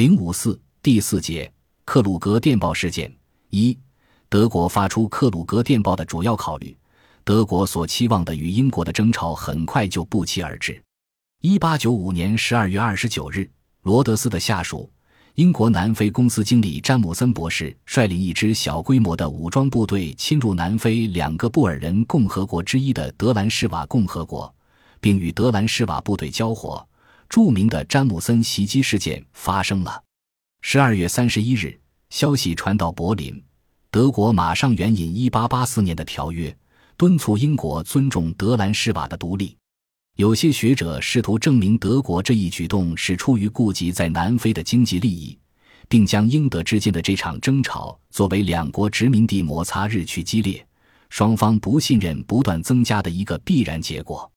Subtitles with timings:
[0.00, 1.52] 零五四第四节
[1.84, 3.14] 克鲁格电报事件
[3.50, 3.78] 一，
[4.30, 6.74] 德国发出克鲁格电报的主要考虑，
[7.22, 10.82] 德国所期望的与英国的争吵很快就不期而至。
[11.42, 13.46] 一八九五年十二月二十九日，
[13.82, 14.90] 罗德斯的下属
[15.34, 24.50] 英国南非公司经理詹姆森博士率领一支小规模的武装部队侵入南非两个布尔人共和国之一的德兰施瓦共和国，
[24.98, 26.88] 并与德兰施瓦部队交火。
[27.30, 30.02] 著名的詹姆森袭击事件发生了。
[30.62, 31.78] 十二月三十一日，
[32.10, 33.40] 消息传到柏林，
[33.88, 36.54] 德国马上援引一八八四年的条约，
[36.96, 39.56] 敦促英国尊重德兰士瓦的独立。
[40.16, 45.38] 有些学者试图证明德国这一举动是出于顾及在南非的经济利益，
[45.88, 50.66] 并将英德之间的这场争吵作为两国殖民地摩擦日趋激烈、
[51.10, 54.28] 双方不信任不断增加的一个必然结果。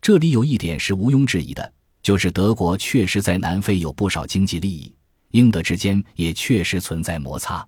[0.00, 1.70] 这里有一点是毋庸置疑的。
[2.02, 4.94] 就是德国确实在南非有不少经济利益，
[5.32, 7.66] 英德之间也确实存在摩擦。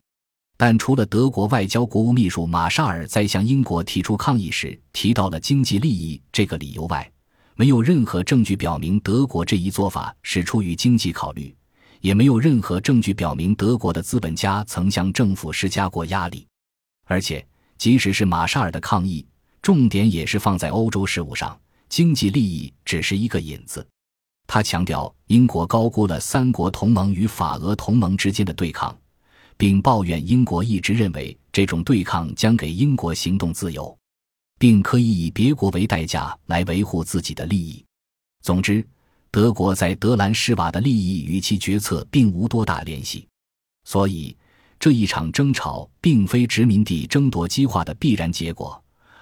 [0.57, 7.11] 但除了德国外交国务秘书马沙尔在向英国提出抗议时提到了经济利益这个理由外，
[7.57, 11.55] 没有任何证据表明德国这一做法是出于经济考虑，
[12.01, 16.47] 也没有任何证据表明德国的资本家曾向政府施加过压力。
[17.05, 17.45] 而且，
[17.77, 19.27] 即使是马沙尔的抗议，
[19.61, 23.87] 重点也是放在欧洲事务上，经济利益只是一个引子。
[24.55, 28.95] 他强调，英国高估了三国同盟与法俄同盟之间的对抗，
[29.57, 33.97] 并抱怨英国一直认为这种对抗将给英国行动自由，
[34.59, 37.83] 并可以以别国为代价来维护自己的利益。
[38.43, 38.87] 总之，
[39.31, 43.27] 德国在德兰施瓦的利益与其决策并无多大联系，
[43.85, 44.37] 所以
[44.79, 48.79] 这一场争吵并非殖民地争夺激化的必然结果，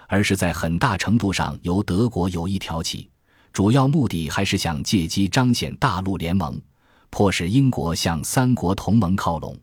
[0.08, 3.08] 而是在很大程度上由德国有意挑起。
[3.52, 6.60] 主要目的还是想借机彰显大陆联盟，
[7.10, 9.56] 迫使英国向三国同盟靠拢。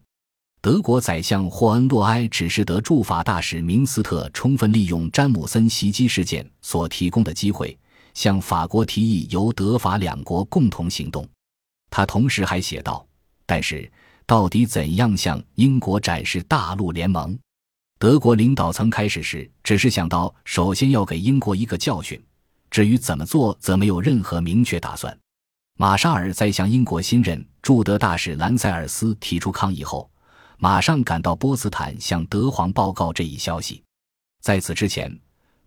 [0.60, 7.78] 德国宰相霍恩洛埃指示德驻法大使明斯特充分利用詹姆森袭击事件所提供的机会，
[8.14, 11.26] 向法国提议由德法两国共同行动。
[11.90, 13.08] 他同时还写道
[13.46, 13.90] ：“但是，
[14.26, 17.38] 到底怎样向英国展示大陆联盟？
[17.98, 22.22] 德国领导层开始时只是想到，首先要给英国一个教训。”
[22.70, 25.18] 至于怎么做，则没有任何明确打算。
[25.80, 30.10] 马沙尔在向英国新任驻德大使兰塞尔斯提出抗议后，
[30.58, 33.84] 马上赶到波茨坦向德皇报告这一消息。
[34.42, 35.16] 在此之前，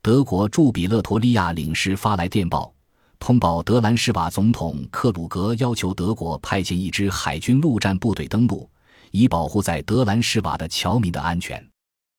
[0.03, 2.75] 德国驻比勒陀利亚领事发来电报，
[3.19, 8.69] 通报德兰士瓦总统克鲁格要求德国派遣一支海军陆战部队登陆，
[9.12, 11.65] 以保护在德兰士瓦的侨民的安全。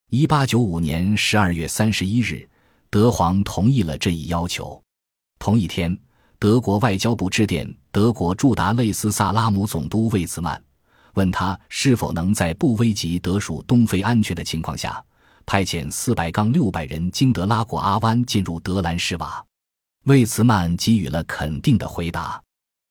[0.10, 2.48] 一八九五年十二月三十一日。
[2.92, 4.80] 德皇同意了这一要求。
[5.40, 5.98] 同一天，
[6.38, 10.62] 德国外交部致电德国驻达累斯萨拉姆总督魏茨曼，
[11.14, 15.02] 问他是否能在不危及德属东非安全的情况下，
[15.46, 19.42] 派遣四百杠六百人经德拉果阿湾进入德兰施瓦。
[20.04, 22.44] 魏茨曼给予了肯定的回答。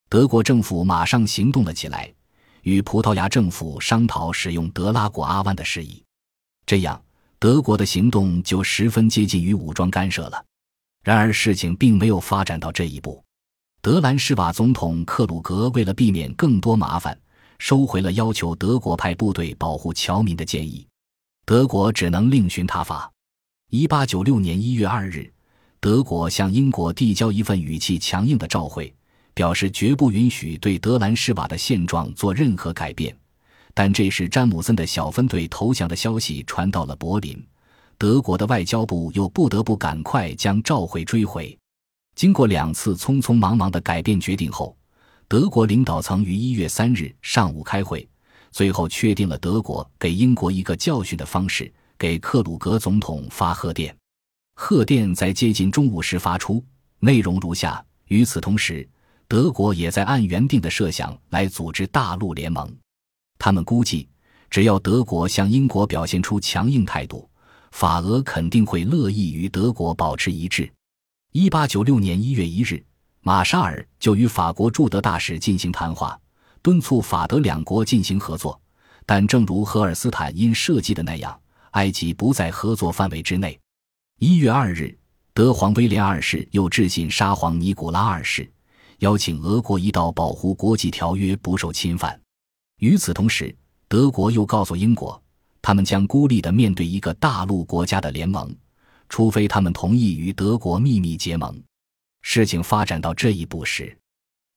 [0.08, 2.10] 德国政府马上行动了起来，
[2.62, 6.02] 与葡萄牙政府商讨使用德拉果阿湾的事宜。
[6.64, 6.98] 这样。
[7.40, 10.44] 德国的行动就十分接近于武装干涉了，
[11.02, 13.24] 然而事情并没有发展到这一步。
[13.80, 17.18] 德兰施瓦总统克鲁格为了避免更多麻烦，
[17.58, 20.86] 收回了要求德国派部队保护侨民的建议。
[21.46, 23.10] 德国只能另寻他法。
[23.70, 25.32] 一八九六年一月二日，
[25.80, 28.94] 德国向英国递交一份语气强硬的照会，
[29.32, 33.16] 表示绝不允许对德兰施瓦的现状做任何改变。
[33.82, 37.42] 但这时，詹姆森的小分队投降的消息传到了柏林，
[37.96, 41.58] 德国的外交部又不得不赶快将召回追回。
[42.14, 44.76] 经过两次匆匆忙忙的改变决定后，
[45.26, 48.06] 德国领导层于一月三日上午开会，
[48.50, 53.96] 最后确定了德国给英国一个教训的方式，给克鲁格总统发贺电。
[54.56, 56.62] 贺电在接近中午时发出，
[56.98, 58.86] 内容如下：与此同时，
[59.26, 62.70] 德国也在按原定的设想来组织大陆联盟。
[63.40, 64.06] 他们估计，
[64.50, 67.26] 只要德国向英国表现出强硬态度，
[67.72, 70.70] 法俄肯定会乐意与德国保持一致。
[71.32, 72.84] 一八九六年一月一日，
[73.22, 76.20] 马沙尔就与法国驻德大使进行谈话，
[76.60, 78.60] 敦促法德两国进行合作。
[79.06, 83.58] 但正如荷尔斯坦因设计的那样，埃及不在合作范围之内。
[84.18, 84.94] 一月二日，
[85.32, 88.52] 德皇威廉二世又致信沙皇尼古拉二世，
[88.98, 92.19] 邀请俄国一道保护国际条约不受侵犯。
[92.80, 93.54] 与此同时，
[93.88, 95.22] 德国又告诉英国，
[95.60, 98.54] 他们将孤立地面对一个大陆国家的联盟，
[99.08, 101.62] 除非他们同意与德国秘密结盟。
[102.22, 103.96] 事情发展到这一步时，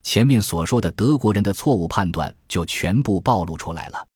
[0.03, 4.07] 前面所说的德国人的错误判断就全部暴露出来了。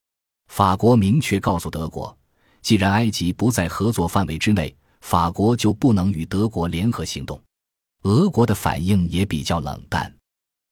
[0.48, 2.18] 法国明确告诉德国，
[2.62, 7.42] 既然埃及不在合作范围之内，法国就不能与德国联合行动。
[8.04, 10.14] 俄国的反应也比较冷淡，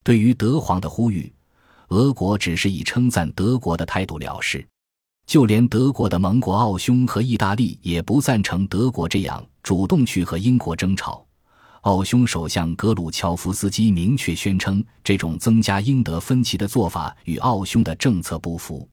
[0.06, 1.30] 对于德皇的呼吁，
[1.90, 4.66] 俄国只是以称赞德国的态度了事。
[5.26, 11.26] 就连德国的盟国奥匈和意大利也不赞成德国这样主动去和英国争吵。
[11.82, 18.88] 奥匈首相格鲁乔夫斯基明确宣称，这种增加英德分歧的做法与奥匈的政策不符。